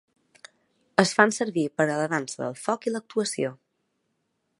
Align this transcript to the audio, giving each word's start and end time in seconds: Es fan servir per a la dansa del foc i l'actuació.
Es 1.03 1.11
fan 1.17 1.33
servir 1.35 1.65
per 1.81 1.85
a 1.87 1.97
la 2.01 2.07
dansa 2.13 2.41
del 2.45 2.57
foc 2.63 2.87
i 2.91 2.95
l'actuació. 2.95 3.53